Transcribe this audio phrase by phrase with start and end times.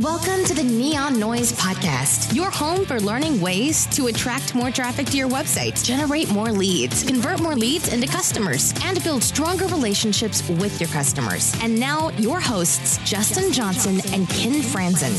[0.00, 5.04] Welcome to the Neon Noise Podcast, your home for learning ways to attract more traffic
[5.08, 10.48] to your website, generate more leads, convert more leads into customers, and build stronger relationships
[10.48, 11.54] with your customers.
[11.60, 15.12] And now, your hosts, Justin Johnson and Ken Franzen.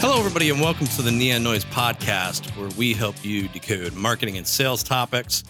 [0.00, 4.36] Hello, everybody, and welcome to the Neon Noise Podcast, where we help you decode marketing
[4.36, 5.44] and sales topics.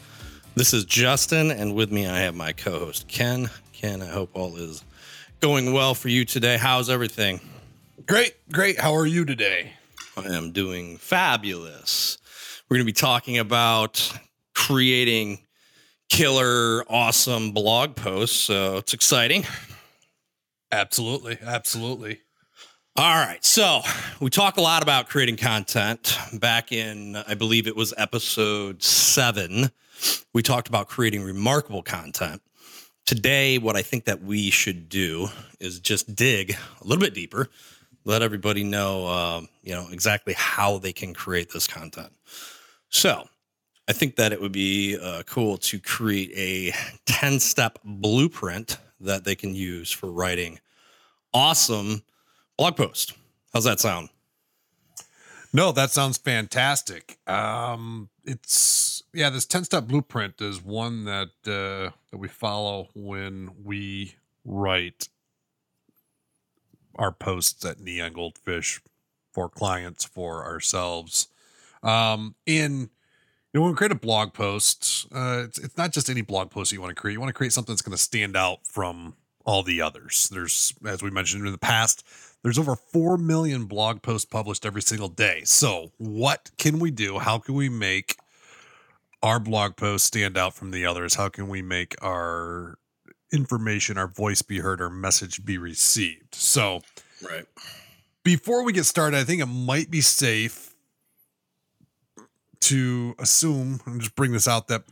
[0.54, 3.48] This is Justin, and with me, I have my co host, Ken.
[3.72, 4.84] Ken, I hope all is
[5.40, 6.58] going well for you today.
[6.58, 7.40] How's everything?
[8.02, 8.78] Great, great.
[8.78, 9.72] How are you today?
[10.16, 12.18] I am doing fabulous.
[12.68, 14.12] We're going to be talking about
[14.54, 15.38] creating
[16.10, 18.36] killer, awesome blog posts.
[18.36, 19.44] So it's exciting.
[20.70, 22.20] Absolutely, absolutely.
[22.96, 23.42] All right.
[23.42, 23.80] So
[24.20, 26.18] we talk a lot about creating content.
[26.34, 29.70] Back in, I believe it was episode seven,
[30.34, 32.42] we talked about creating remarkable content.
[33.06, 35.28] Today, what I think that we should do
[35.60, 37.48] is just dig a little bit deeper
[38.04, 42.12] let everybody know, um, you know, exactly how they can create this content.
[42.90, 43.28] So,
[43.86, 46.72] I think that it would be uh, cool to create a
[47.06, 50.60] 10 step blueprint that they can use for writing
[51.32, 52.02] awesome
[52.56, 53.12] blog post.
[53.52, 54.08] How's that sound?
[55.52, 57.18] No, that sounds fantastic.
[57.28, 63.50] Um, it's yeah, this 10 step blueprint is one that uh, that we follow when
[63.62, 65.08] we write
[66.96, 68.80] our posts at Neon Goldfish
[69.32, 71.28] for clients, for ourselves.
[71.82, 72.90] Um, in
[73.52, 76.50] you know, when we create a blog post, uh, it's it's not just any blog
[76.50, 77.14] post you want to create.
[77.14, 80.28] You want to create something that's going to stand out from all the others.
[80.32, 82.04] There's, as we mentioned in the past,
[82.42, 85.42] there's over 4 million blog posts published every single day.
[85.44, 87.18] So, what can we do?
[87.18, 88.16] How can we make
[89.22, 91.14] our blog posts stand out from the others?
[91.14, 92.78] How can we make our
[93.34, 96.34] information, our voice be heard, our message be received.
[96.34, 96.80] So,
[97.22, 97.44] right.
[98.22, 100.74] Before we get started, I think it might be safe
[102.60, 104.84] to assume and just bring this out that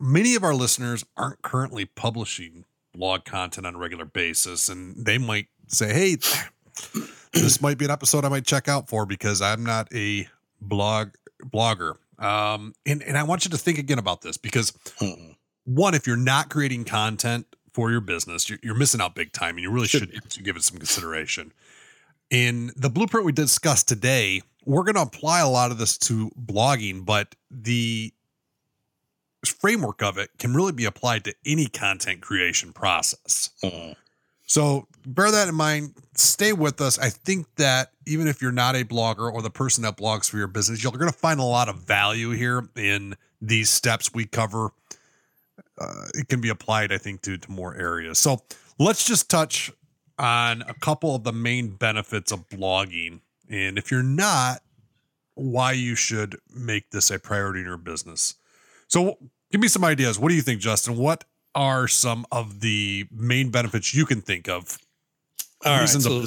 [0.00, 2.64] many of our listeners aren't currently publishing
[2.94, 4.68] blog content on a regular basis.
[4.68, 6.16] And they might say, hey,
[7.32, 10.26] this might be an episode I might check out for because I'm not a
[10.60, 11.10] blog
[11.42, 11.96] blogger.
[12.18, 15.32] Um, and, and I want you to think again about this because mm-hmm.
[15.64, 19.56] one, if you're not creating content for your business, you're, you're missing out big time,
[19.56, 21.52] and you really should, should give it some consideration.
[22.30, 26.30] In the blueprint we discussed today, we're going to apply a lot of this to
[26.40, 28.14] blogging, but the
[29.44, 33.50] framework of it can really be applied to any content creation process.
[33.62, 33.92] Mm-hmm.
[34.46, 35.94] So bear that in mind.
[36.14, 36.98] Stay with us.
[36.98, 40.36] I think that even if you're not a blogger or the person that blogs for
[40.36, 44.26] your business, you're going to find a lot of value here in these steps we
[44.26, 44.70] cover
[45.78, 48.18] uh, it can be applied, I think, to to more areas.
[48.18, 48.42] So
[48.78, 49.70] let's just touch
[50.18, 54.62] on a couple of the main benefits of blogging, and if you're not,
[55.34, 58.34] why you should make this a priority in your business.
[58.88, 59.18] So
[59.50, 60.18] give me some ideas.
[60.18, 60.96] What do you think, Justin?
[60.96, 61.24] What
[61.54, 64.78] are some of the main benefits you can think of?
[65.64, 66.20] All right, so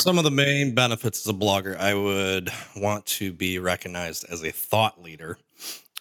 [0.00, 4.44] Some of the main benefits as a blogger, I would want to be recognized as
[4.44, 5.38] a thought leader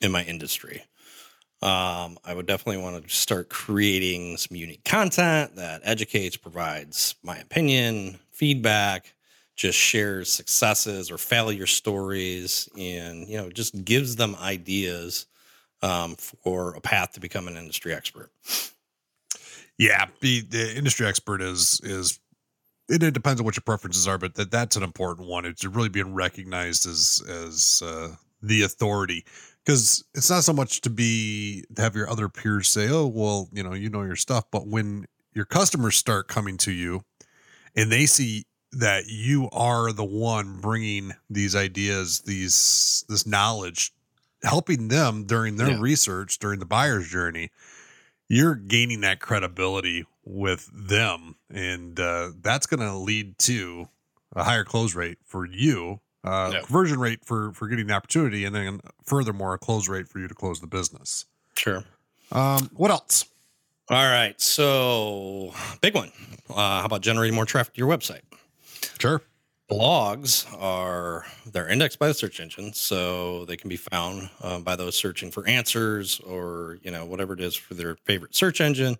[0.01, 0.83] in my industry.
[1.61, 7.37] Um, I would definitely want to start creating some unique content that educates, provides my
[7.37, 9.13] opinion, feedback,
[9.57, 15.25] just shares successes or failure stories, and you know, just gives them ideas
[15.81, 18.31] um, for a path to become an industry expert.
[19.77, 22.19] Yeah, be the industry expert is is
[22.87, 25.45] it, it depends on what your preferences are, but that that's an important one.
[25.45, 29.25] It's really being recognized as as uh, the authority
[29.65, 33.49] because it's not so much to be to have your other peers say, "Oh, well,
[33.51, 37.01] you know, you know your stuff," but when your customers start coming to you
[37.75, 43.93] and they see that you are the one bringing these ideas, these this knowledge,
[44.43, 45.79] helping them during their yeah.
[45.79, 47.51] research, during the buyer's journey,
[48.27, 53.87] you're gaining that credibility with them, and uh, that's going to lead to
[54.35, 58.55] a higher close rate for you uh, conversion rate for for getting the opportunity, and
[58.55, 61.25] then furthermore a close rate for you to close the business.
[61.55, 61.83] Sure.
[62.31, 63.25] Um, what else?
[63.89, 65.51] All right, so
[65.81, 66.11] big one.
[66.49, 68.21] Uh, how about generating more traffic to your website?
[68.99, 69.21] Sure.
[69.69, 74.75] Blogs are they're indexed by the search engine, so they can be found uh, by
[74.75, 78.97] those searching for answers or you know whatever it is for their favorite search engine.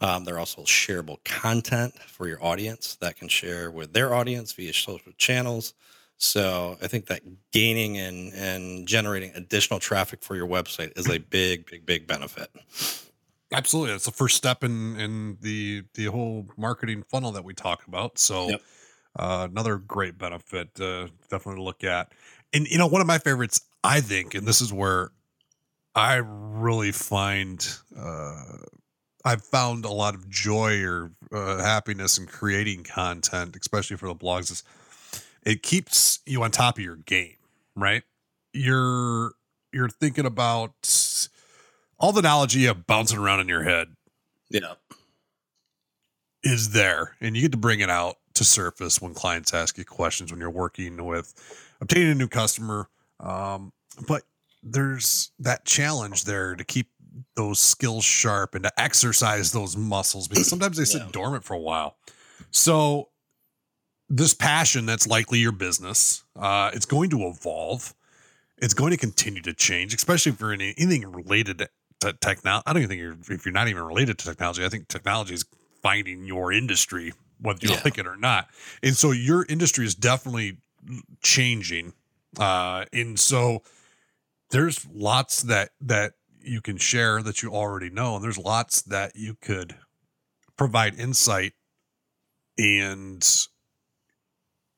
[0.00, 4.72] Um, they're also shareable content for your audience that can share with their audience via
[4.72, 5.74] social channels.
[6.22, 11.18] So I think that gaining and and generating additional traffic for your website is a
[11.30, 12.50] big, big, big benefit.
[13.52, 17.86] Absolutely, it's the first step in in the the whole marketing funnel that we talk
[17.86, 18.18] about.
[18.18, 18.62] So, yep.
[19.18, 22.12] Uh, another great benefit, uh, definitely to look at.
[22.52, 25.10] And you know, one of my favorites, I think, and this is where
[25.96, 27.66] I really find
[27.98, 28.44] uh,
[29.24, 34.14] I've found a lot of joy or uh, happiness in creating content, especially for the
[34.14, 34.52] blogs.
[34.52, 34.62] Is
[35.44, 37.36] it keeps you on top of your game,
[37.76, 38.02] right?
[38.52, 39.32] You're
[39.72, 40.74] you're thinking about
[41.98, 43.88] all the knowledge you have bouncing around in your head
[44.50, 44.74] Yeah.
[46.42, 49.84] is there, and you get to bring it out to surface when clients ask you
[49.84, 51.34] questions when you're working with
[51.80, 52.88] obtaining a new customer.
[53.20, 53.72] Um,
[54.08, 54.22] but
[54.62, 56.88] there's that challenge there to keep
[57.36, 61.08] those skills sharp and to exercise those muscles because sometimes they sit Yeah.
[61.12, 61.96] dormant for a while.
[62.50, 63.10] So
[64.10, 67.94] this passion that's likely your business, uh, it's going to evolve.
[68.58, 71.70] It's going to continue to change, especially if you're in anything related to,
[72.00, 72.64] to technology.
[72.66, 74.64] I don't even think you're if you're not even related to technology.
[74.64, 75.46] I think technology is
[75.82, 77.80] finding your industry, whether you Yeah.
[77.84, 78.48] like it or not.
[78.82, 80.58] And so your industry is definitely
[81.22, 81.94] changing.
[82.38, 83.62] Uh, and so
[84.50, 89.14] there's lots that that you can share that you already know, and there's lots that
[89.14, 89.76] you could
[90.56, 91.52] provide insight
[92.58, 93.46] and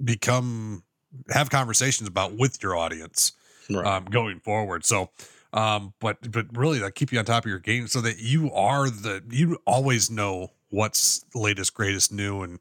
[0.03, 0.83] become
[1.31, 3.33] have conversations about with your audience
[3.71, 3.87] Right.
[3.87, 4.85] um, going forward.
[4.85, 5.11] So,
[5.53, 8.53] um, but but really, that keep you on top of your game so that you
[8.53, 12.59] are the you always know what's latest, greatest, new, and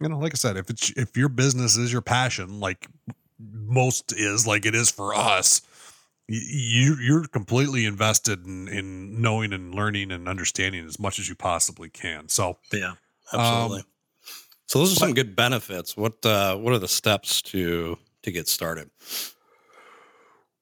[0.00, 2.88] you know, like I said, if it's if your business is your passion, like
[3.38, 5.62] most is, like it is for us,
[6.28, 11.34] you you're completely invested in in knowing and learning and understanding as much as you
[11.34, 12.28] possibly can.
[12.28, 12.94] So, yeah.
[13.32, 13.80] Absolutely.
[13.80, 13.86] Um,
[14.74, 15.96] so those are some good benefits.
[15.96, 18.90] What uh, what are the steps to to get started?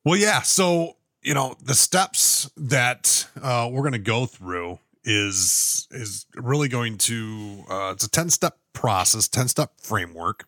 [0.05, 0.43] Well, yeah.
[0.43, 6.69] So you know the steps that uh, we're going to go through is is really
[6.69, 10.45] going to uh, it's a ten step process, ten step framework.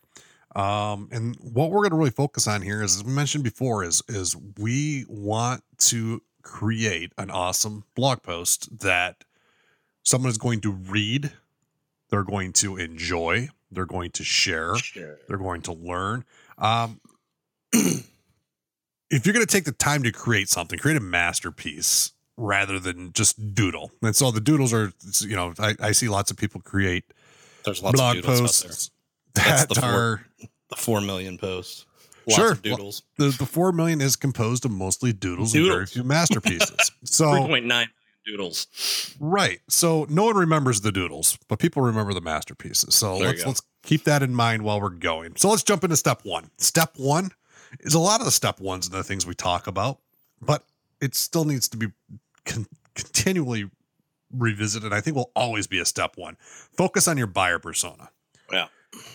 [0.55, 3.83] Um, and what we're going to really focus on here is, as we mentioned before,
[3.83, 9.23] is is we want to create an awesome blog post that
[10.03, 11.31] someone is going to read,
[12.15, 15.17] they're going to enjoy, they're going to share, Sure.
[15.27, 16.23] they're going to learn.
[16.57, 17.01] Um,
[17.73, 23.11] if you're going to take the time to create something, create a masterpiece rather than
[23.11, 23.91] just doodle.
[24.01, 27.03] And so the doodles are, you know, I, I see lots of people create
[27.65, 28.91] There's lots blog of doodles out posts
[29.33, 30.49] That's that the four- are there.
[30.69, 31.85] The four million posts.
[32.27, 32.51] Lots Sure.
[32.53, 33.03] of doodles.
[33.17, 36.91] the, the four million is composed of mostly doodles, and very few masterpieces.
[37.03, 37.87] So point nine
[38.25, 39.15] doodles.
[39.19, 42.95] right, so no one remembers the doodles, but people remember the masterpieces.
[42.95, 45.35] So There let's let's keep that in mind while we're going.
[45.35, 46.49] So let's jump into step one.
[46.57, 47.31] Step one
[47.81, 49.99] is a lot of the step ones and the things we talk about,
[50.41, 50.63] but
[51.01, 51.87] it still needs to be
[52.45, 53.69] con- continually
[54.31, 54.93] revisited.
[54.93, 56.37] I think will always be a step one.
[56.39, 58.09] Focus on your buyer persona.
[58.51, 58.67] Yeah.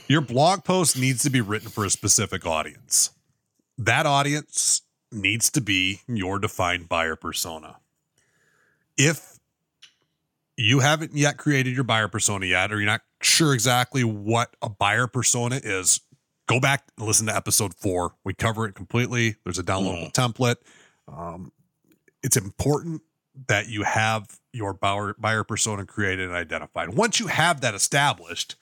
[0.09, 3.11] Your blog post needs to be written for a specific audience.
[3.79, 7.80] That audience needs to be your defined buyer persona.
[9.03, 9.39] If
[10.59, 14.69] you haven't yet created your buyer persona yet, or you're not sure exactly what a
[14.69, 16.01] buyer persona is,
[16.47, 18.13] go back and listen to episode four.
[18.25, 19.37] We cover it completely.
[19.43, 20.57] There's a downloadable template.
[21.09, 21.51] Um,
[22.23, 23.01] it's important
[23.49, 26.91] that you have your buyer, buyer persona created and identified.
[26.91, 28.57] Once you have that established,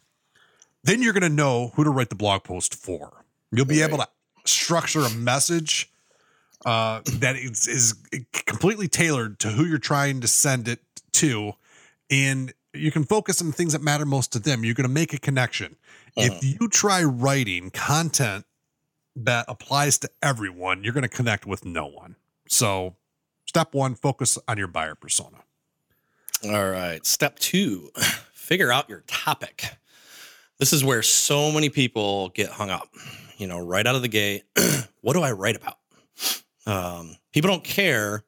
[0.85, 3.25] then you're going to know who to write the blog post for.
[3.51, 4.09] You'll be able to
[4.45, 5.91] structure a message
[6.65, 7.95] uh, that is, is
[8.47, 10.81] completely tailored to who you're trying to send it
[11.13, 11.53] to.
[12.11, 14.65] And you can focus on the things that matter most to them.
[14.65, 15.77] You're going to make a connection.
[16.17, 18.45] If you try writing content
[19.15, 22.17] that applies to everyone, you're going to connect with no one.
[22.49, 22.97] So,
[23.47, 25.39] step one, focus on your buyer persona.
[26.45, 27.05] All right.
[27.07, 27.91] Step two,
[28.33, 29.77] figure out your topic.
[30.59, 32.89] This is where so many people get hung up.
[33.37, 34.43] You know, right out of the gate,
[35.03, 35.79] what do I write about?
[36.69, 38.25] Um, people don't care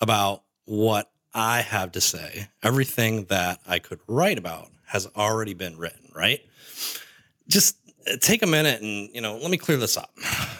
[0.00, 2.48] about what I have to say.
[2.62, 6.40] Everything that I could write about has already been written, right?
[7.48, 7.76] Just
[8.06, 10.14] uh, take a minute and, you know, let me clear this up.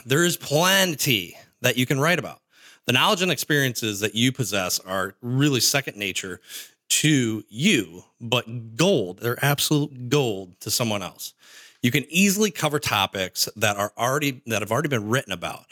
[0.07, 2.41] There is plenty that you can write about.
[2.87, 6.41] The knowledge and experiences that you possess are really second nature
[6.89, 9.19] to you, but gold.
[9.19, 11.35] They're absolute gold to someone else.
[11.83, 15.67] You can easily cover topics that are already that have already been written about.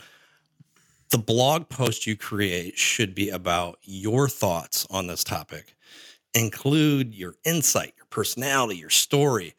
[1.10, 5.76] The blog post you create should be about your thoughts on this topic.
[6.34, 9.54] Include your insight, your personality, your story.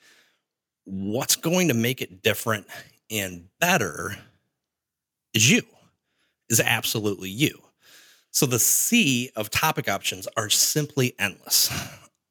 [0.83, 2.67] What's going to make it different
[3.09, 4.17] and better
[5.33, 5.61] is you,
[6.49, 7.61] is absolutely you.
[8.31, 11.71] So the sea of topic options are simply endless.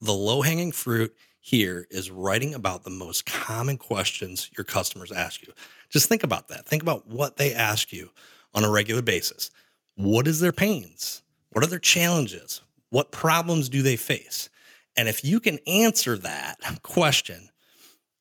[0.03, 5.47] The low hanging fruit, here is writing about the most common questions your customers ask
[5.47, 5.53] you.
[5.89, 6.67] Just think about that.
[6.67, 8.11] Think about what they ask you
[8.57, 9.51] on a regular basis.
[9.95, 11.23] What is their pains?
[11.51, 12.63] What are their challenges?
[12.91, 14.49] What problems do they face?
[14.97, 17.51] And if you can answer that question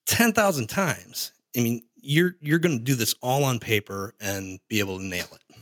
[0.06, 4.80] 10,000 times, I mean, you're you're going to do this all on paper and be
[4.80, 5.58] able to nail it.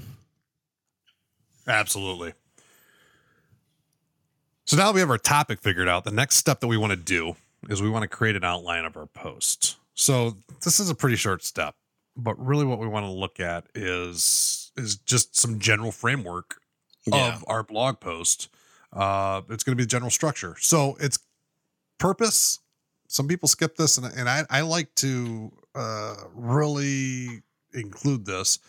[1.67, 2.33] Absolutely.
[4.65, 6.03] So now we have our topic figured out.
[6.03, 7.35] The next step that we want to do
[7.69, 9.77] is we want to create an outline of our post.
[9.93, 11.75] So this is a pretty short step,
[12.17, 16.61] but really what we want to look at is is just some general framework
[17.05, 17.35] Yeah.
[17.35, 18.49] of our blog post.
[18.91, 20.55] Uh, it's going to be the general structure.
[20.59, 21.17] So it's
[21.97, 22.59] purpose.
[23.07, 27.41] Some people skip this, and, and I, I like to uh, really
[27.73, 28.59] include this.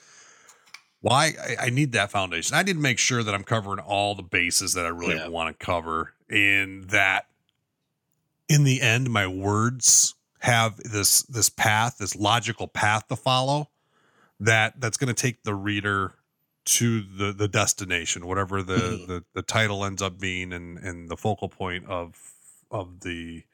[1.00, 2.56] Why I, I need that foundation.
[2.56, 5.28] I need to make sure that I'm covering all the bases that I really Yeah.
[5.28, 7.26] want to cover, and that
[8.49, 13.68] in the end, my words have this this path, this logical path to follow.
[14.40, 16.14] That that's going to take the reader
[16.66, 19.06] to the the destination, whatever the, Mhm.
[19.06, 22.20] the the title ends up being, and and the focal point of
[22.70, 23.44] of the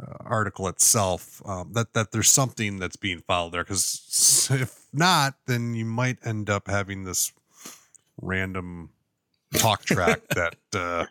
[0.00, 1.42] uh, article itself.
[1.46, 6.18] Um, that that there's something that's being followed there, because if not, then you might
[6.24, 7.32] end up having this
[8.20, 8.90] random
[9.56, 11.06] talk track that uh,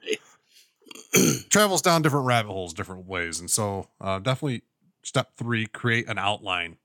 [1.49, 4.63] travels down different rabbit holes, different ways, and so uh, definitely
[5.03, 6.77] step three: create an outline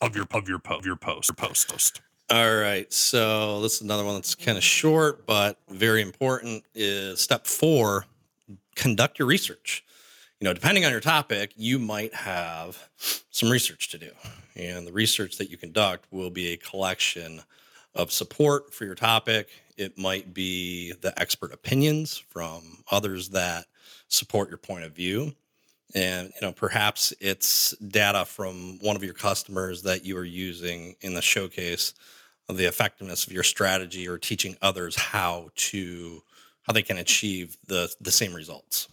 [0.00, 1.28] of your of your of your post.
[1.28, 1.68] Your post.
[1.68, 2.00] post.
[2.28, 2.92] All right.
[2.92, 8.06] So this is another one that's kind of short, but very important is step four,
[8.74, 9.84] conduct your research.
[10.40, 12.90] You know, depending on your topic, you might have
[13.30, 14.10] some research to do.
[14.56, 17.42] And the research that you conduct will be a collection
[17.94, 19.48] of support for your topic.
[19.76, 23.66] It might be the expert opinions from others that
[24.08, 25.32] support your point of view.
[25.94, 30.96] And you know, perhaps it's data from one of your customers that you are using
[31.00, 31.94] in the showcase
[32.48, 36.22] of the effectiveness of your strategy or teaching others how to
[36.62, 38.88] how they can achieve the the same results.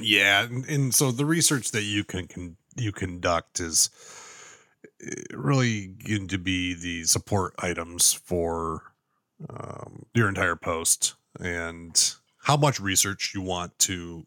[0.00, 3.90] Yeah, and, and so the research that you can, can you conduct is
[5.04, 8.82] eh, really going to be the support items for
[9.48, 14.26] um, your entire post, and how much research you want to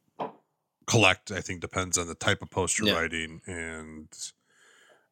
[0.85, 1.31] collect.
[1.31, 2.95] I think depends on the type of post you're Yeah.
[2.95, 4.07] writing, and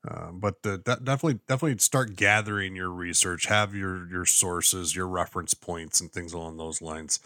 [0.07, 5.07] um, but the, that definitely definitely start gathering your research, have your your sources, your
[5.07, 7.19] reference points, and things along those lines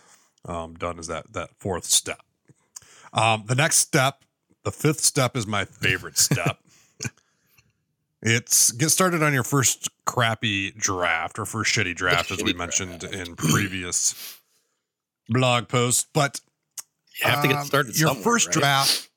[0.45, 0.99] um, done.
[0.99, 2.21] Is that that fourth step?
[3.13, 4.23] Um, the next step,
[4.63, 6.59] the fifth step, is my favorite step.
[8.21, 13.03] it's get started on your first crappy draft or first shitty draft, as we mentioned
[13.03, 14.39] in previous
[15.29, 16.05] blog posts.
[16.13, 16.41] But
[17.21, 17.99] You have to get um, started.
[17.99, 18.53] Your first right?
[18.53, 19.09] draft,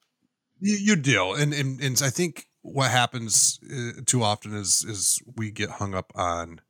[0.60, 5.22] you, you do, and, and and I think what happens uh, too often is is
[5.36, 6.60] we get hung up on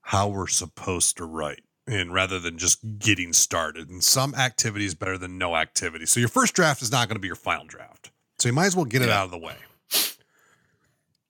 [0.00, 3.90] how we're supposed to write, and rather than just getting started.
[3.90, 6.06] And some activity is better than no activity.
[6.06, 8.10] So your first draft is not going to be your final draft.
[8.38, 9.56] So you might as well get it out of the way.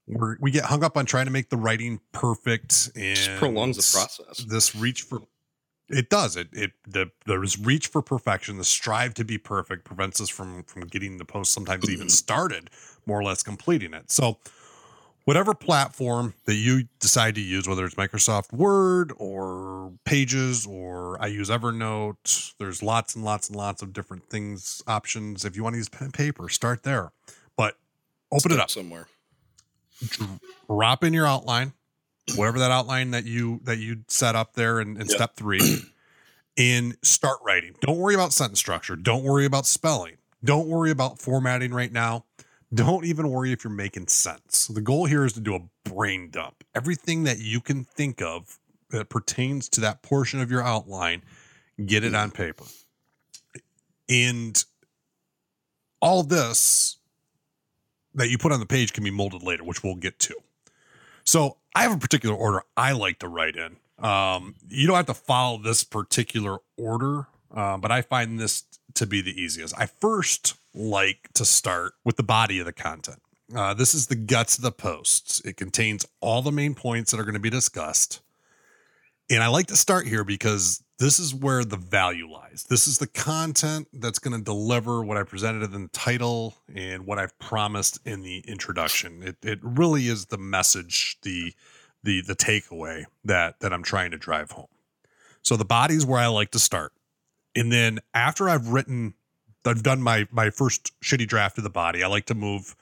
[0.06, 3.76] We're, we get hung up on trying to make the writing perfect and Just prolongs
[3.76, 4.38] the process.
[4.44, 5.20] this reach for
[5.88, 6.36] it does.
[6.36, 8.58] It it the there's reach for perfection.
[8.58, 12.10] The strive to be perfect prevents us from from getting the post sometimes even mm-hmm.
[12.10, 12.70] started
[13.06, 14.10] more or less completing it.
[14.10, 14.38] So
[15.24, 21.26] whatever platform that you decide to use whether it's microsoft word or pages or i
[21.26, 25.44] use evernote there's lots and lots and lots of different things options.
[25.44, 27.12] If you want to use pen and paper start there.
[27.56, 27.76] But
[28.32, 28.70] open it up.
[28.70, 29.06] somewhere.
[30.68, 31.72] drop in your outline
[32.34, 35.10] whatever that outline that you that you set up there in, in Yep.
[35.10, 35.60] step three
[36.58, 37.74] and start writing.
[37.80, 38.96] Don't worry about sentence structure.
[38.96, 40.16] Don't worry about spelling.
[40.44, 42.24] Don't worry about formatting right now.
[42.72, 44.66] Don't even worry if you're making sense.
[44.68, 46.64] The goal here is to do a brain dump.
[46.74, 48.58] Everything that you can think of
[48.90, 51.22] that pertains to that portion of your outline
[51.84, 52.64] get it on paper.
[54.08, 54.62] And
[56.00, 56.96] all this
[58.14, 60.34] that you put on the page can be molded later which we'll get to.
[61.24, 63.76] So I have a particular order I like to write in.
[64.04, 69.06] Um, you don't have to follow this particular order, uh, but I find this to
[69.06, 69.78] be the easiest.
[69.78, 73.22] I first like to start with the body of the content.
[73.54, 75.40] Uh, this is the guts of the posts.
[75.44, 78.22] It contains all the main points that are going to be discussed.
[79.30, 82.66] And I like to start here because this is where the value lies.
[82.68, 87.06] This is the content that's going to deliver what I presented in the title and
[87.06, 89.22] what I've promised in the introduction.
[89.22, 91.54] It, it really is the message, the
[92.02, 94.68] the the takeaway that that I'm trying to drive home.
[95.42, 96.92] So the body's where I like to start.
[97.56, 99.14] And then after I've written
[99.64, 102.02] I've done my my first shitty draft of the body.
[102.02, 102.74] I like to move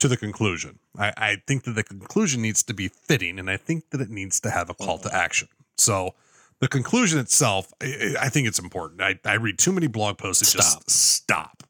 [0.00, 0.78] to the conclusion.
[0.98, 4.10] I, I think that the conclusion needs to be fitting, and I think that it
[4.10, 5.16] needs to have a call to mm-hmm.
[5.16, 5.48] action.
[5.76, 6.14] So
[6.60, 9.02] the conclusion itself, I, I think it's important.
[9.02, 10.84] I, I read too many blog posts that Stop.
[10.84, 11.62] just stop.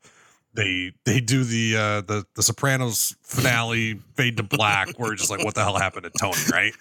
[0.55, 5.31] They they do the uh, the the Sopranos finale fade to black, where it's just
[5.31, 6.73] like, what the hell happened to Tony, right?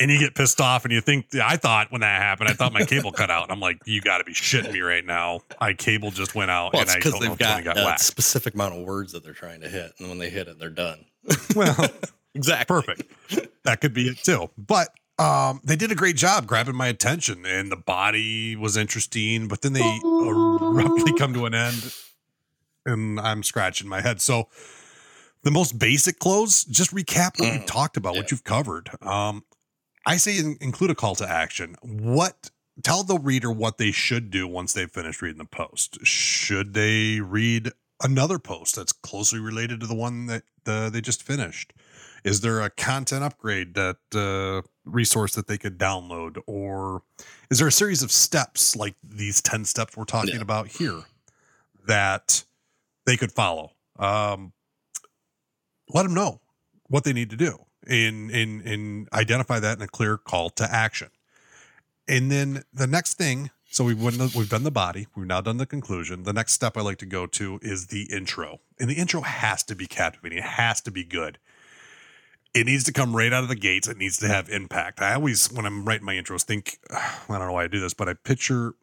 [0.00, 2.72] And you get pissed off, and you think I thought when that happened, I thought
[2.72, 3.42] my cable cut out.
[3.42, 5.40] And I'm like, you got to be shitting me right now.
[5.60, 7.84] My cable just went out, Well, and I don't know they've Tony got, got a
[7.84, 8.00] whacked.
[8.02, 10.70] specific amount of words that they're trying to hit, and when they hit it, they're
[10.70, 11.04] done.
[11.56, 11.74] Well,
[12.36, 12.66] Exactly.
[12.82, 13.02] perfect.
[13.64, 14.48] That could be it too.
[14.56, 19.48] But um, they did a great job grabbing my attention, and the body was interesting.
[19.48, 21.92] But then they abruptly come to an end,
[22.86, 24.20] and I'm scratching my head.
[24.20, 24.48] So
[25.42, 28.90] the most basic close, just recap what Mm, you've talked about, what you've covered.
[29.02, 29.44] Um,
[30.06, 31.76] I say in, include a call to action.
[31.82, 32.50] What
[32.82, 35.98] tell the reader what they should do once they've finished reading the post.
[36.06, 37.70] Should they read
[38.02, 41.72] another post that's closely related to the one that uh, they just finished?
[42.24, 47.02] Is there a content upgrade that uh, resource that they could download, or
[47.50, 50.40] is there a series of steps like these ten steps we're talking Yeah.
[50.42, 51.02] about here
[51.86, 52.44] that
[53.06, 53.72] they could follow?
[53.98, 54.52] Um,
[55.88, 56.40] let them know
[56.88, 60.64] what they need to do and and and identify that in a clear call to
[60.70, 61.08] action.
[62.06, 65.58] And then the next thing, so we've done, we've done the body, we've now done
[65.58, 66.22] the conclusion.
[66.22, 69.62] The next step I like to go to is the intro, and the intro has
[69.64, 70.38] to be captivating.
[70.38, 71.38] It has to be good.
[72.54, 73.88] It needs to come right out of the gates.
[73.88, 75.00] It needs to have impact.
[75.00, 77.94] I always, when I'm writing my intros, think I don't know why I do this,
[77.94, 78.74] but I picture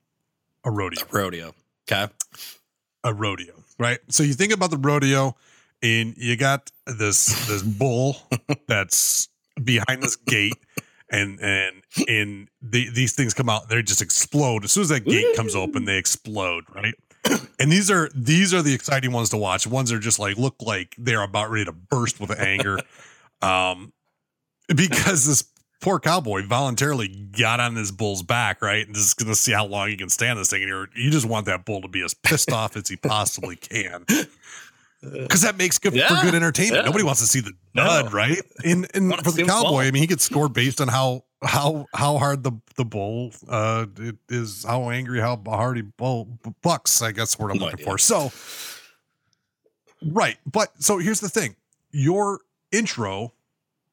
[0.64, 1.54] a rodeo A Rodeo.
[1.90, 2.12] Okay.
[3.04, 4.00] a rodeo, right?
[4.10, 5.36] So you think about the rodeo,
[5.84, 8.18] and you got this this bull
[8.68, 9.30] that's
[9.64, 10.54] behind this gate,
[11.12, 15.06] and and and the, these things come out, they just explode as soon as that
[15.06, 16.96] gate comes open, they explode, right?
[17.60, 19.66] And these are these are the exciting ones to watch.
[19.66, 22.78] Ones that are just like look like they're about ready to burst with anger,
[23.42, 23.94] um,
[24.76, 25.44] because this
[25.82, 28.86] poor cowboy voluntarily got on this bull's back, right?
[28.86, 30.62] And just gonna see how long he can stand this thing.
[30.64, 33.56] And you're, you just want that bull to be as pissed off as he possibly
[33.56, 34.06] can.
[35.02, 36.82] Because that makes good Yeah, for good entertainment.
[36.82, 36.86] yeah.
[36.88, 37.84] Nobody wants to see the No.
[37.86, 38.42] dud, right?
[38.64, 39.64] And and for the fall.
[39.66, 43.32] cowboy, I mean, he gets scored based on how how how hard the the bull
[43.48, 47.04] uh it is, how angry, how hard he bull bucks.
[47.04, 47.86] I guess what I'm No looking idea.
[47.86, 48.00] for.
[48.00, 48.32] So,
[50.02, 51.56] right, but so here's the thing:
[51.92, 52.40] your
[52.72, 53.34] intro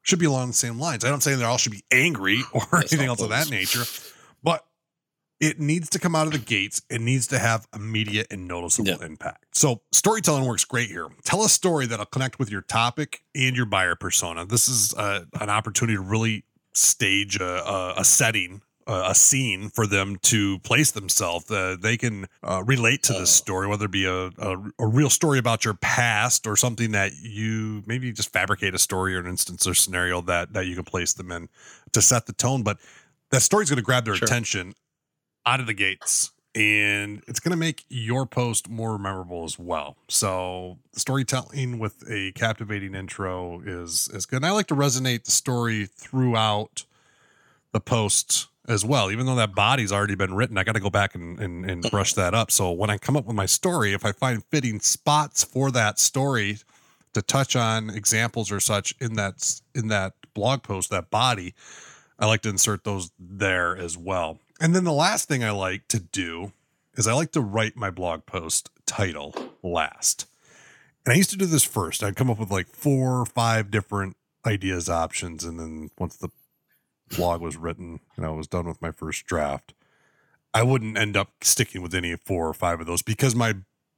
[0.03, 1.05] should be along the same lines.
[1.05, 3.85] I don't say they all should be angry or That's anything else of that nature,
[4.43, 4.65] but
[5.41, 6.83] it needs to come out of the gates.
[6.88, 9.05] It needs to have immediate and noticeable Yeah.
[9.05, 9.47] impact.
[9.57, 11.09] So storytelling works great here.
[11.25, 14.47] Tell a story that'll connect with your topic and your buyer persona.
[14.47, 18.62] This is uh, an opportunity to really stage a, a, a setting.
[18.87, 21.51] Uh, A scene for them to place themselves.
[21.51, 23.42] Uh, they can uh, relate to this Oh.
[23.42, 27.12] story, whether it be a, a, a real story about your past or something that
[27.23, 30.85] you maybe just fabricate a story or an instance or scenario that that you can
[30.85, 31.49] place them in
[31.92, 32.62] to set the tone.
[32.62, 32.79] But
[33.31, 34.27] that story's going to grab their Sure.
[34.27, 34.75] attention
[35.47, 39.97] out of the gates and it's going to make your post more memorable as well.
[40.09, 44.37] So storytelling with a captivating intro is is good.
[44.37, 46.85] And I like to resonate the story throughout
[47.73, 49.11] the post as well.
[49.11, 51.83] Even though that body's already been written, I got to go back and, and, and
[51.90, 52.51] brush that up.
[52.51, 55.98] So when I come up with my story, if I find fitting spots for that
[55.98, 56.59] story
[57.12, 61.55] to touch on examples or such in that in that blog post, that body,
[62.18, 64.38] I like to insert those there as well.
[64.61, 66.53] And then the last thing I like to do
[66.94, 70.27] is I like to write my blog post title last.
[71.05, 72.03] And I used to do this first.
[72.03, 76.29] I'd come up with like four or five different ideas, options, and then once the
[77.16, 79.75] blog was written and I was done with my first draft,
[80.55, 83.55] I wouldn't end up sticking with any four or five of those because my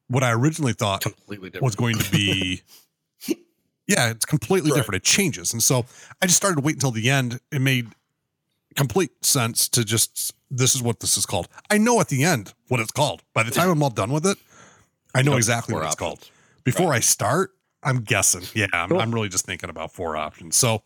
[0.09, 1.65] what I originally thought Completely different.
[1.65, 2.63] was going to be
[3.87, 4.77] yeah it's completely Right.
[4.79, 4.97] different.
[5.03, 5.53] It changes.
[5.53, 5.87] And so
[6.23, 7.41] i just started to wait until the end.
[7.51, 7.89] It made
[8.77, 11.49] complete sense to just this is what this is called.
[11.71, 13.23] I know at the end what it's called.
[13.33, 14.39] By the time i'm all done with it
[15.15, 15.99] i know exactly what it's options.
[15.99, 16.31] called
[16.65, 18.43] before i start i'm guessing.
[18.55, 19.01] Yeah I'm, Cool.
[19.01, 20.57] I'm really just thinking about four options.
[20.57, 20.83] So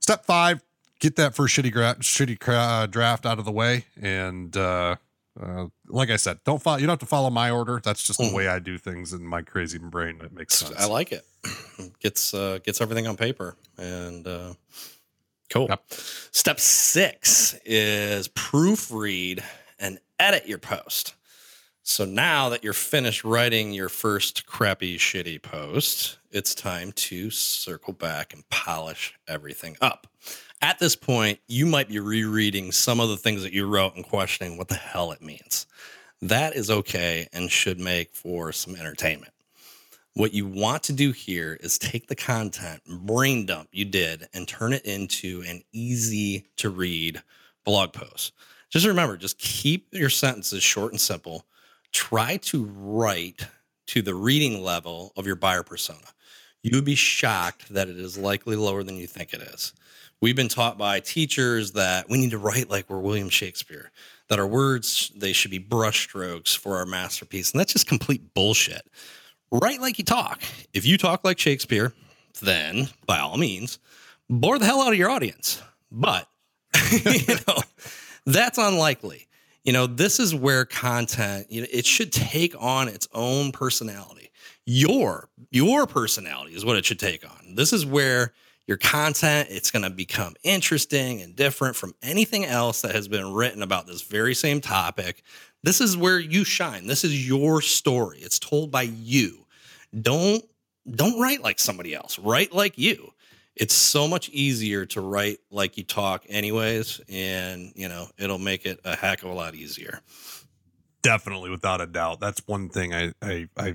[0.00, 0.62] step five
[1.00, 4.96] get that first shitty gra- shitty cra- draft out of the way and uh
[5.40, 6.76] uh, like I said, don't follow.
[6.78, 7.80] You don't have to follow my order.
[7.82, 8.34] That's just the Mhm.
[8.34, 10.18] way I do things in my crazy brain.
[10.18, 10.74] That makes sense.
[10.76, 11.24] I like it.
[12.00, 14.52] Gets uh, gets everything on paper and uh,
[15.48, 15.66] cool.
[15.70, 15.82] Yep.
[15.88, 19.42] Step six is proofread
[19.78, 21.14] and edit your post.
[21.84, 27.94] So now that you're finished writing your first crappy, shitty post, it's time to circle
[27.94, 30.06] back and polish everything up.
[30.62, 34.04] At this point, you might be rereading some of the things that you wrote and
[34.04, 35.66] questioning what the hell it means.
[36.22, 39.32] that is okay and should make for some entertainment.
[40.14, 44.46] What you want to do here is take the content, brain dump you did, and
[44.46, 47.22] turn it into an easy to read
[47.64, 48.32] blog post.
[48.68, 51.46] Just remember, just keep your sentences short and simple.
[51.92, 53.46] Try to write
[53.86, 56.06] to the reading level of your buyer persona.
[56.62, 59.72] You would be shocked that it is likely lower than you think it is.
[60.22, 63.90] We've been taught by teachers that we need to write like we're William Shakespeare,
[64.28, 68.82] that our words they should be brushstrokes for our masterpiece, and that's just complete bullshit.
[69.50, 70.42] Write like you talk.
[70.74, 71.94] If you talk like Shakespeare,
[72.42, 73.78] then by all means,
[74.28, 75.62] bore the hell out of your audience.
[75.90, 76.28] But
[77.02, 77.56] you know,
[78.26, 79.26] that's unlikely.
[79.64, 84.30] You know, this is where content, you know, it should take on its own personality.
[84.66, 87.54] Your your personality is what it should take on.
[87.54, 88.34] This is where
[88.70, 93.34] your content it's going to become interesting and different from anything else that has been
[93.34, 95.24] written about this very same topic.
[95.64, 96.86] This is where you shine.
[96.86, 98.20] This is your story.
[98.20, 99.44] It's told by you.
[100.00, 100.44] Don't
[100.88, 102.16] don't write like somebody else.
[102.16, 103.12] Write like you
[103.56, 108.64] it's so much easier to write like you talk anyways and you know it'll make
[108.64, 110.00] it a heck of a lot easier
[111.02, 113.74] definitely without a doubt that's one thing i i i,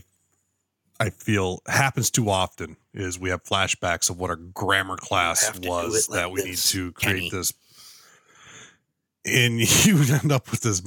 [1.00, 6.10] I feel happens too often is we have flashbacks of what our grammar class was
[6.10, 7.30] like that we need to create Kenny.
[7.30, 7.54] this
[9.26, 10.82] and you end up with this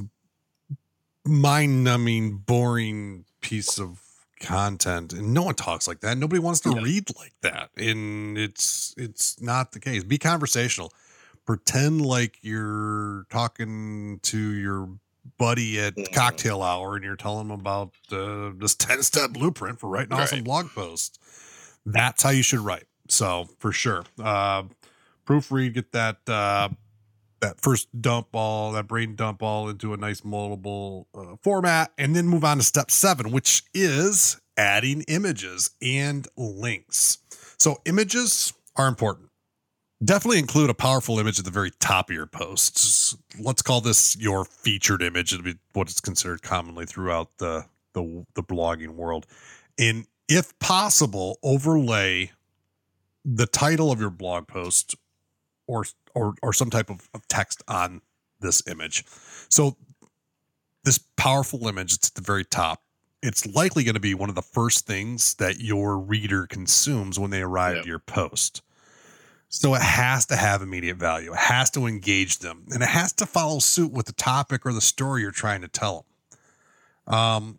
[1.27, 4.01] mind-numbing boring piece of
[4.41, 6.81] content and no one talks like that nobody wants to yeah.
[6.81, 10.93] read like that and it's it's not the case be conversational
[11.45, 14.89] pretend like you're talking to your
[15.39, 16.13] buddy at mm.
[16.13, 20.23] cocktail hour and you're telling them about uh, this 10 step blueprint for writing right.
[20.23, 21.19] awesome blog posts.
[21.85, 22.85] That's how you should write.
[23.09, 24.05] So for sure.
[24.23, 24.65] Uh
[25.27, 26.71] proofread get that uh
[27.41, 32.17] that first dump all that brain dump all into a nice moldable uh, format and
[32.17, 37.19] then move on to step seven which is adding images and links.
[37.59, 39.28] So images are important
[40.05, 44.17] definitely include a powerful image at the very top of your posts let's call this
[44.19, 49.27] your featured image it'll be what is considered commonly throughout the the, the blogging world
[49.79, 52.31] and if possible overlay
[53.25, 54.95] the title of your blog post
[55.67, 55.85] or
[56.15, 58.01] or or some type of, of text on
[58.41, 59.05] this image.
[59.49, 59.77] So
[60.85, 62.83] this powerful image it's at the very top.
[63.23, 67.31] It's likely going to be one of the first things that your reader consumes when
[67.31, 67.83] they arrive yep.
[67.83, 68.63] to your post.
[69.49, 71.33] So it has to have immediate value.
[71.33, 74.73] It has to engage them, and it has to follow suit with the topic or
[74.73, 76.07] the story you're trying to tell
[77.07, 77.15] them.
[77.15, 77.59] Um,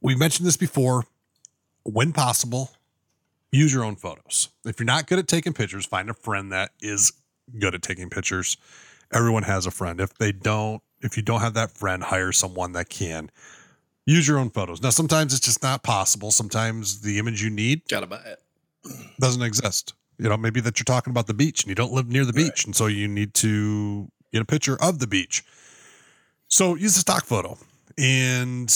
[0.00, 1.04] we mentioned this before.
[1.84, 2.70] When possible,
[3.52, 4.48] use your own photos.
[4.66, 7.12] If you're not good at taking pictures, find a friend that is
[7.58, 8.56] good at taking pictures.
[9.12, 10.00] Everyone has a friend.
[10.00, 13.30] If they don't, if you don't have that friend, hire someone that can.
[14.04, 14.82] Use your own photos.
[14.82, 16.30] Now, sometimes it's just not possible.
[16.30, 18.42] Sometimes the image you need gotta buy it
[19.20, 19.94] doesn't exist.
[20.18, 22.32] You know, maybe that you're talking about the beach and you don't live near the
[22.32, 22.66] beach, right.
[22.66, 25.44] and so you need to get a picture of the beach.
[26.48, 27.56] So use a stock photo
[27.96, 28.72] and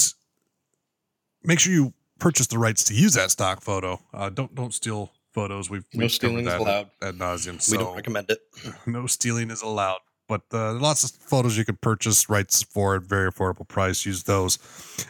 [1.42, 4.00] make sure you purchase the rights to use that stock photo.
[4.12, 5.70] Uh, don't don't steal photos.
[5.70, 7.60] We've, no we've stealing is allowed ad nauseum.
[7.60, 8.38] So we don't recommend it.
[8.86, 10.00] No stealing is allowed.
[10.28, 14.06] But uh, lots of photos you can purchase rights for at very affordable price.
[14.06, 14.58] Use those,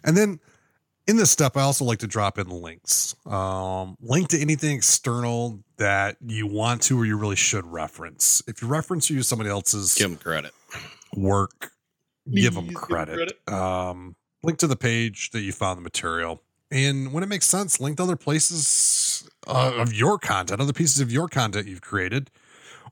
[0.02, 0.40] and then
[1.06, 3.14] in this step, I also like to drop in links.
[3.26, 8.42] Um, link to anything external that you want to or you really should reference.
[8.46, 10.52] If you reference or use somebody else's, give them credit.
[11.16, 11.72] Work,
[12.32, 13.16] give them credit.
[13.16, 13.52] Give credit.
[13.52, 17.80] Um, link to the page that you found the material and when it makes sense,
[17.80, 22.30] link to other places uh, of your content, other pieces of your content you've created,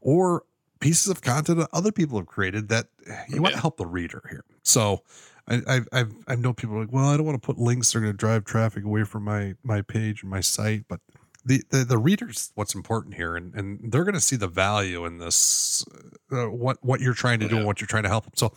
[0.02, 0.44] or
[0.80, 3.40] pieces of content that other people have created that you yeah.
[3.40, 4.44] want to help the reader here.
[4.62, 5.02] So
[5.50, 7.92] I, I've, I've, I know people are like, well, I don't want to put links
[7.92, 11.00] that are going to drive traffic away from my, my page and my site, but
[11.44, 15.04] the, the, the readers, what's important here, and, and they're going to see the value
[15.06, 15.84] in this,
[16.30, 17.58] uh, what, what you're trying to do yeah.
[17.60, 18.34] and what you're trying to help them.
[18.36, 18.52] So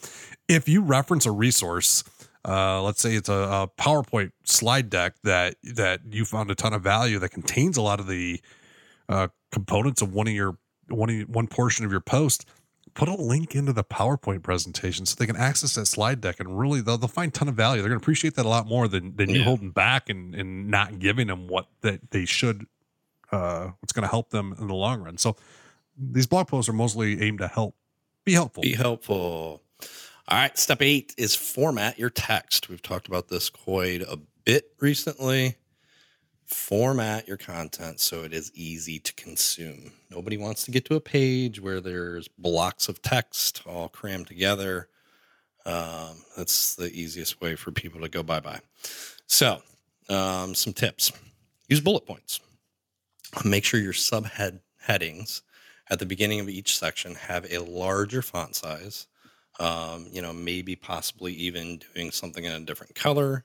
[0.48, 2.04] if you reference a resource,
[2.46, 6.74] uh, let's say it's a, a, PowerPoint slide deck that that you found a ton
[6.74, 8.42] of value that contains a lot of the
[9.08, 10.58] uh, components of one of your
[10.90, 12.46] one of, one portion of your post.
[12.96, 16.60] Put a link into the PowerPoint presentation so they can access that slide deck and
[16.60, 17.82] really they'll, they'll find a ton of value.
[17.82, 19.38] They're going to appreciate that a lot more than than yeah.
[19.38, 22.68] you holding back and and not giving them what that they should.
[23.32, 25.18] Uh, what's going to help them in the long run.
[25.18, 25.36] So
[25.98, 27.76] these blog posts are mostly aimed to help
[28.26, 28.62] be helpful.
[28.62, 29.64] Be helpful.
[30.28, 32.70] All right, step eight is format your text.
[32.70, 35.58] We've talked about this quite a bit recently.
[36.54, 39.92] Format your content so it is easy to consume.
[40.12, 44.88] Nobody wants to get to a page where there's blocks of text all crammed together.
[45.66, 48.60] Um, that's the easiest way for people to go bye bye.
[49.26, 49.62] So,
[50.10, 51.12] um, some tips
[51.70, 52.40] use bullet points.
[53.44, 55.42] Make sure your subhead headings
[55.90, 59.08] at the beginning of each section have a larger font size.
[59.60, 63.44] Um, you know, maybe possibly even doing something in a different color.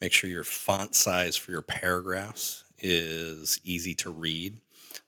[0.00, 4.56] Make sure your font size for your paragraphs is easy to read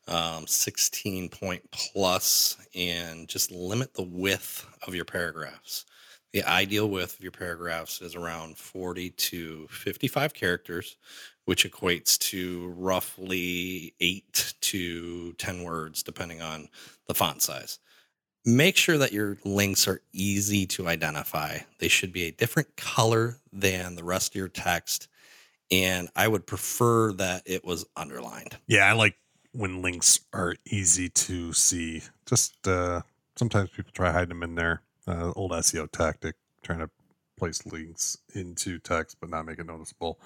[0.08, 5.86] um, 16 point plus and just limit the width of your paragraphs.
[6.32, 10.96] The ideal width of your paragraphs is around 40 to 55 characters,
[11.44, 16.68] which equates to roughly eight to 10 words, depending on
[17.06, 17.78] the font size.
[18.46, 21.58] Make sure that your links are easy to identify.
[21.78, 25.08] They should be a different color than the rest of your text.
[25.70, 28.56] And I would prefer that it was underlined.
[28.66, 29.16] Yeah, I like
[29.52, 32.02] when links are easy to see.
[32.26, 33.02] Just uh,
[33.36, 34.82] sometimes people try hiding them in there.
[35.06, 36.90] Uh, old SEO tactic, trying to
[37.38, 40.18] place links into text but not make it noticeable.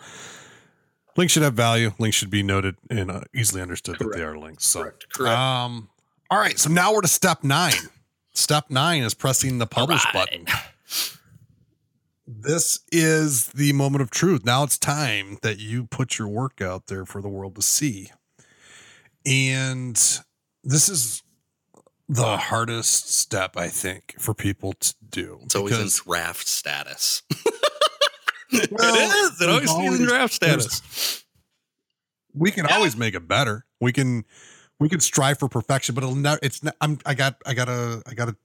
[1.17, 1.93] Links should have value.
[1.99, 4.13] Links should be noted and uh, easily understood Correct.
[4.13, 4.67] that they are links.
[4.67, 5.13] So, Correct.
[5.13, 5.39] Correct.
[5.39, 5.89] um,
[6.31, 6.59] all right.
[6.59, 7.73] So now we're to step nine.
[8.35, 10.15] Step nine is pressing the publish right.
[10.15, 10.47] button.
[12.27, 14.45] This is the moment of truth.
[14.45, 18.11] Now it's time that you put your work out there for the world to see.
[19.27, 19.95] And
[20.63, 21.23] this is
[22.09, 25.39] the hardest step, I think, for people to do.
[25.45, 27.23] It's always in draft status.
[28.71, 29.41] Well, it is.
[29.41, 31.25] It always stays in draft status.
[32.33, 33.67] we can always make it better.
[33.81, 34.25] We can
[34.81, 36.39] we can strive for perfection, but it'll never.
[36.43, 36.75] It's not.
[36.81, 36.99] I'm.
[37.07, 37.37] I got.
[37.47, 38.03] I gotta.
[38.07, 38.37] I gotta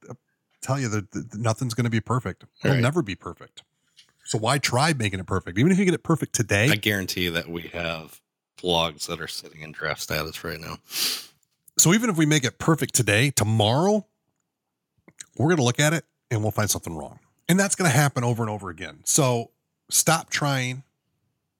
[0.61, 2.43] tell you that, that nothing's going to be perfect.
[2.63, 2.81] It'll Right.
[2.81, 3.63] never be perfect.
[4.25, 5.57] So why try making it perfect?
[5.57, 8.19] Even if you get it perfect today, I guarantee that we have
[8.61, 10.77] blogs that are sitting in draft status right now.
[11.77, 14.05] So even if we make it perfect today, tomorrow,
[15.37, 17.19] we're going to look at it and we'll find something wrong.
[17.47, 18.99] And that's going to happen over and over again.
[19.05, 19.51] So
[19.89, 20.83] stop trying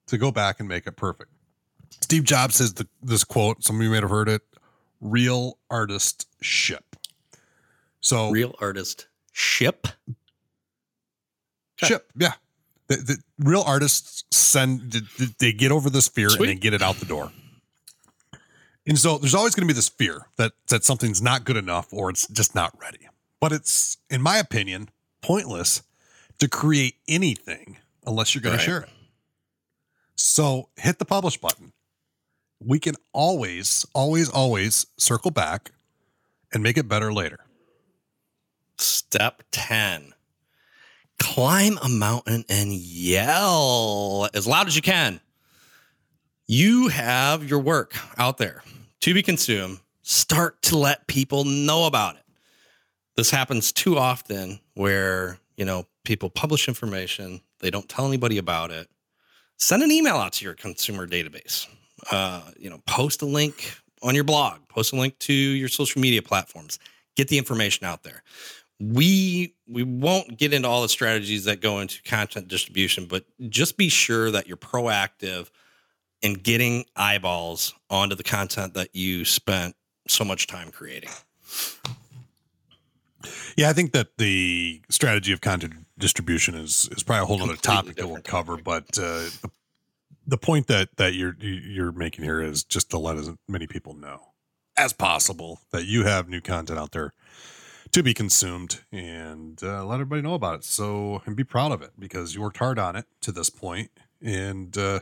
[0.08, 1.32] to go back and make it perfect.
[2.02, 4.42] Steve Jobs says the, this quote, some of you may have heard it
[5.02, 6.96] real artist ship.
[8.02, 9.88] So, Real artist ship.
[11.76, 12.34] ship, yeah.
[12.88, 14.94] The, the real artists send,
[15.40, 16.50] they get over this fear Sweet.
[16.50, 17.32] and they get it out the door.
[18.88, 21.88] And so there's always going to be this fear that that something's not good enough
[21.94, 23.08] or it's just not ready.
[23.40, 24.90] But it's, in my opinion,
[25.22, 25.84] pointless
[26.40, 28.60] to create anything unless you're going Right.
[28.64, 28.90] to share it.
[30.16, 31.74] So hit the publish button.
[32.60, 35.72] We can always, always, always circle back
[36.54, 37.40] and make it better later.
[38.78, 40.14] Step 10.
[41.20, 45.20] Climb a mountain and yell as loud as you can.
[46.48, 48.64] You have your work out there
[49.02, 49.80] to be consumed.
[50.02, 52.24] Start to let people know about it.
[53.16, 58.72] This happens too often where, you know, people publish information, they don't tell anybody about
[58.72, 58.90] it.
[59.58, 61.68] Send an email out to your consumer database.
[62.12, 66.02] Uh, you know, post a link on your blog, post a link to your social
[66.02, 66.80] media platforms.
[67.16, 68.24] Get the information out there
[68.80, 73.78] we we won't get into all the strategies that go into content distribution but just
[73.78, 75.50] be sure that you're proactive
[76.22, 79.76] in getting eyeballs onto the content that you spent
[80.08, 81.10] so much time creating
[83.58, 87.58] Yeah, I think that the strategy of content distribution is is probably a whole other
[87.58, 88.54] topic that we'll cover.
[88.54, 88.64] topic.
[88.64, 89.52] But uh, the,
[90.30, 93.94] the point that that you're you're making here is just to let as many people
[93.94, 94.30] know
[94.78, 97.14] as possible that you have new content out there
[97.92, 100.64] to be consumed and uh, let everybody know about it.
[100.64, 103.92] So and be proud of it because you worked hard on it to this point,
[104.22, 105.00] and uh,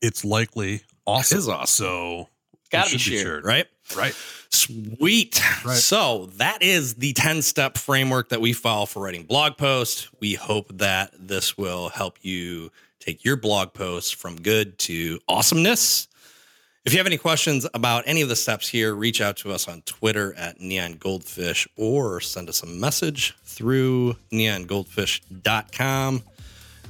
[0.00, 1.38] it's likely awesome.
[1.38, 1.66] is awesome.
[1.66, 2.28] So
[2.70, 3.44] gotta be should be shared, shared.
[3.44, 4.14] right right.
[4.48, 5.42] Sweet.
[5.64, 5.76] Right.
[5.76, 10.08] So that is the 10 step framework that we follow for writing blog posts.
[10.20, 12.70] We hope that this will help you
[13.04, 16.08] take your blog posts from good to awesomeness.
[16.84, 19.68] If you have any questions about any of the steps here, reach out to us
[19.68, 26.22] on Twitter at Neon Goldfish or send us a message through neongoldfish.com.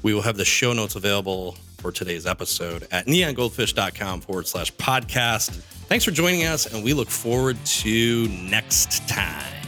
[0.02, 5.50] We will have the show notes available for today's episode at neongoldfish.com forward slash podcast.
[5.86, 9.63] Thanks for joining us, and we look forward to next time.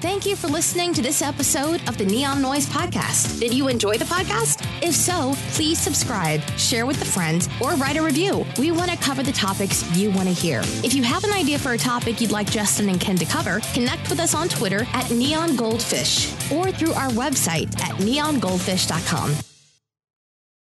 [0.00, 3.38] Thank you for listening to this episode of the Neon Noise Podcast.
[3.38, 4.66] Did you enjoy the podcast?
[4.82, 8.46] If so, please subscribe, share with a friend, or write a review.
[8.58, 10.62] We want to cover the topics you want to hear.
[10.82, 13.60] If you have an idea for a topic you'd like Justin and Ken to cover,
[13.74, 19.49] connect with us on Twitter at Neon Goldfish or through our website at neongoldfish.com.